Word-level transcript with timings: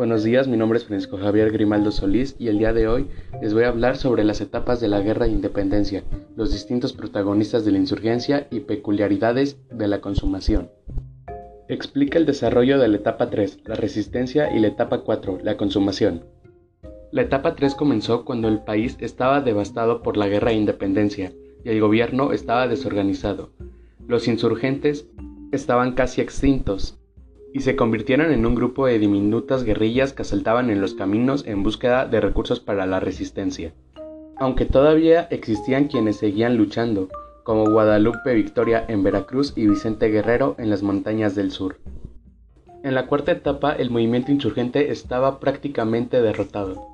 Buenos 0.00 0.24
días, 0.24 0.48
mi 0.48 0.56
nombre 0.56 0.78
es 0.78 0.86
Francisco 0.86 1.18
Javier 1.18 1.52
Grimaldo 1.52 1.90
Solís 1.90 2.34
y 2.38 2.48
el 2.48 2.56
día 2.56 2.72
de 2.72 2.88
hoy 2.88 3.08
les 3.42 3.52
voy 3.52 3.64
a 3.64 3.68
hablar 3.68 3.98
sobre 3.98 4.24
las 4.24 4.40
etapas 4.40 4.80
de 4.80 4.88
la 4.88 5.00
Guerra 5.00 5.26
de 5.26 5.32
Independencia, 5.32 6.04
los 6.36 6.52
distintos 6.52 6.94
protagonistas 6.94 7.66
de 7.66 7.72
la 7.72 7.76
insurgencia 7.76 8.48
y 8.50 8.60
peculiaridades 8.60 9.58
de 9.70 9.88
la 9.88 10.00
consumación. 10.00 10.70
Explica 11.68 12.16
el 12.16 12.24
desarrollo 12.24 12.78
de 12.78 12.88
la 12.88 12.96
etapa 12.96 13.28
3, 13.28 13.58
la 13.66 13.74
resistencia, 13.74 14.50
y 14.56 14.60
la 14.60 14.68
etapa 14.68 15.02
4, 15.02 15.40
la 15.42 15.58
consumación. 15.58 16.24
La 17.12 17.20
etapa 17.20 17.54
3 17.54 17.74
comenzó 17.74 18.24
cuando 18.24 18.48
el 18.48 18.60
país 18.60 18.96
estaba 19.00 19.42
devastado 19.42 20.00
por 20.02 20.16
la 20.16 20.28
Guerra 20.28 20.52
de 20.52 20.56
Independencia 20.56 21.34
y 21.62 21.68
el 21.68 21.78
gobierno 21.82 22.32
estaba 22.32 22.68
desorganizado. 22.68 23.50
Los 24.08 24.28
insurgentes 24.28 25.06
estaban 25.52 25.92
casi 25.92 26.22
extintos 26.22 26.99
y 27.52 27.60
se 27.60 27.76
convirtieron 27.76 28.32
en 28.32 28.46
un 28.46 28.54
grupo 28.54 28.86
de 28.86 28.98
diminutas 28.98 29.64
guerrillas 29.64 30.12
que 30.12 30.22
asaltaban 30.22 30.70
en 30.70 30.80
los 30.80 30.94
caminos 30.94 31.44
en 31.46 31.62
búsqueda 31.62 32.06
de 32.06 32.20
recursos 32.20 32.60
para 32.60 32.86
la 32.86 33.00
resistencia. 33.00 33.72
Aunque 34.36 34.64
todavía 34.64 35.26
existían 35.30 35.88
quienes 35.88 36.16
seguían 36.16 36.56
luchando, 36.56 37.08
como 37.42 37.70
Guadalupe 37.70 38.34
Victoria 38.34 38.84
en 38.88 39.02
Veracruz 39.02 39.52
y 39.56 39.66
Vicente 39.66 40.08
Guerrero 40.08 40.54
en 40.58 40.70
las 40.70 40.82
montañas 40.82 41.34
del 41.34 41.50
sur. 41.50 41.78
En 42.82 42.94
la 42.94 43.06
cuarta 43.06 43.32
etapa 43.32 43.72
el 43.72 43.90
movimiento 43.90 44.32
insurgente 44.32 44.90
estaba 44.90 45.40
prácticamente 45.40 46.22
derrotado, 46.22 46.86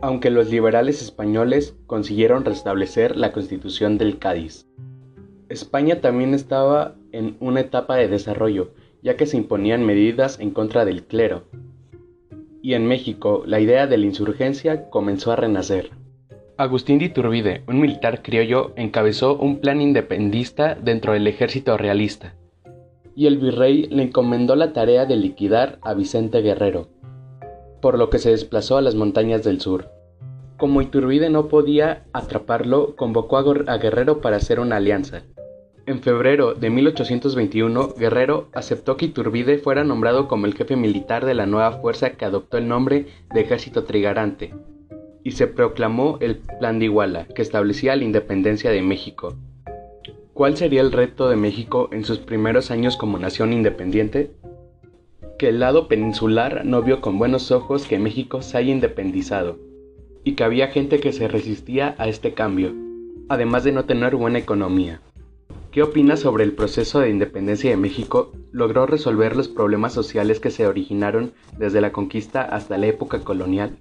aunque 0.00 0.30
los 0.30 0.48
liberales 0.48 1.02
españoles 1.02 1.76
consiguieron 1.86 2.44
restablecer 2.44 3.16
la 3.16 3.32
constitución 3.32 3.98
del 3.98 4.18
Cádiz. 4.18 4.66
España 5.48 6.00
también 6.00 6.34
estaba 6.34 6.94
en 7.12 7.36
una 7.40 7.60
etapa 7.60 7.96
de 7.96 8.08
desarrollo 8.08 8.70
ya 9.02 9.16
que 9.16 9.26
se 9.26 9.36
imponían 9.36 9.84
medidas 9.84 10.40
en 10.40 10.50
contra 10.50 10.84
del 10.84 11.04
clero. 11.04 11.44
Y 12.62 12.74
en 12.74 12.86
México, 12.86 13.44
la 13.46 13.60
idea 13.60 13.86
de 13.86 13.96
la 13.96 14.06
insurgencia 14.06 14.90
comenzó 14.90 15.32
a 15.32 15.36
renacer. 15.36 15.90
Agustín 16.58 16.98
de 16.98 17.04
Iturbide, 17.06 17.62
un 17.68 17.80
militar 17.80 18.22
criollo, 18.22 18.72
encabezó 18.76 19.36
un 19.36 19.58
plan 19.58 19.82
independista 19.82 20.74
dentro 20.74 21.12
del 21.12 21.26
ejército 21.26 21.76
realista, 21.76 22.34
y 23.14 23.26
el 23.26 23.36
virrey 23.36 23.86
le 23.90 24.04
encomendó 24.04 24.56
la 24.56 24.72
tarea 24.72 25.04
de 25.04 25.16
liquidar 25.16 25.78
a 25.82 25.92
Vicente 25.92 26.40
Guerrero, 26.40 26.88
por 27.82 27.98
lo 27.98 28.08
que 28.08 28.18
se 28.18 28.30
desplazó 28.30 28.78
a 28.78 28.82
las 28.82 28.94
montañas 28.94 29.44
del 29.44 29.60
sur. 29.60 29.90
Como 30.56 30.80
Iturbide 30.80 31.28
no 31.28 31.48
podía 31.48 32.04
atraparlo, 32.14 32.96
convocó 32.96 33.36
a 33.36 33.76
Guerrero 33.76 34.22
para 34.22 34.38
hacer 34.38 34.58
una 34.58 34.76
alianza, 34.76 35.24
en 35.86 36.02
febrero 36.02 36.54
de 36.54 36.68
1821, 36.68 37.94
Guerrero 37.96 38.48
aceptó 38.52 38.96
que 38.96 39.06
Iturbide 39.06 39.58
fuera 39.58 39.84
nombrado 39.84 40.26
como 40.26 40.46
el 40.46 40.54
jefe 40.54 40.74
militar 40.74 41.24
de 41.24 41.34
la 41.34 41.46
nueva 41.46 41.72
fuerza 41.80 42.10
que 42.10 42.24
adoptó 42.24 42.58
el 42.58 42.66
nombre 42.66 43.06
de 43.32 43.40
Ejército 43.40 43.84
Trigarante, 43.84 44.52
y 45.22 45.32
se 45.32 45.46
proclamó 45.46 46.18
el 46.20 46.38
Plan 46.58 46.80
de 46.80 46.86
Iguala, 46.86 47.26
que 47.26 47.42
establecía 47.42 47.94
la 47.94 48.04
independencia 48.04 48.70
de 48.70 48.82
México. 48.82 49.34
¿Cuál 50.34 50.56
sería 50.56 50.80
el 50.80 50.92
reto 50.92 51.28
de 51.28 51.36
México 51.36 51.88
en 51.92 52.04
sus 52.04 52.18
primeros 52.18 52.70
años 52.70 52.96
como 52.96 53.18
nación 53.18 53.52
independiente? 53.52 54.32
Que 55.38 55.48
el 55.48 55.60
lado 55.60 55.86
peninsular 55.86 56.64
no 56.64 56.82
vio 56.82 57.00
con 57.00 57.18
buenos 57.18 57.52
ojos 57.52 57.86
que 57.86 57.98
México 57.98 58.42
se 58.42 58.58
haya 58.58 58.72
independizado, 58.72 59.58
y 60.24 60.32
que 60.32 60.42
había 60.42 60.66
gente 60.68 60.98
que 60.98 61.12
se 61.12 61.28
resistía 61.28 61.94
a 61.98 62.08
este 62.08 62.34
cambio, 62.34 62.74
además 63.28 63.62
de 63.62 63.70
no 63.70 63.84
tener 63.84 64.16
buena 64.16 64.40
economía. 64.40 65.00
¿Qué 65.76 65.82
opinas 65.82 66.20
sobre 66.20 66.42
el 66.42 66.54
proceso 66.54 67.00
de 67.00 67.10
independencia 67.10 67.68
de 67.68 67.76
México? 67.76 68.32
¿Logró 68.50 68.86
resolver 68.86 69.36
los 69.36 69.48
problemas 69.48 69.92
sociales 69.92 70.40
que 70.40 70.50
se 70.50 70.66
originaron 70.66 71.34
desde 71.58 71.82
la 71.82 71.92
conquista 71.92 72.40
hasta 72.40 72.78
la 72.78 72.86
época 72.86 73.20
colonial? 73.20 73.76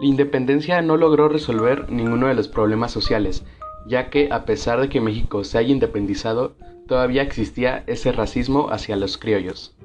La 0.00 0.06
independencia 0.06 0.82
no 0.82 0.96
logró 0.96 1.28
resolver 1.28 1.88
ninguno 1.88 2.26
de 2.26 2.34
los 2.34 2.48
problemas 2.48 2.90
sociales, 2.90 3.44
ya 3.86 4.10
que 4.10 4.26
a 4.32 4.44
pesar 4.44 4.80
de 4.80 4.88
que 4.88 5.00
México 5.00 5.44
se 5.44 5.58
haya 5.58 5.70
independizado, 5.70 6.56
todavía 6.88 7.22
existía 7.22 7.84
ese 7.86 8.10
racismo 8.10 8.70
hacia 8.72 8.96
los 8.96 9.16
criollos. 9.16 9.76